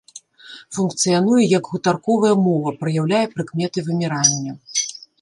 Функцыянуе 0.77 1.43
як 1.57 1.69
гутарковая 1.75 2.33
мова, 2.47 2.75
праяўляе 2.83 3.23
прыкметы 3.37 3.77
вымірання. 3.95 4.61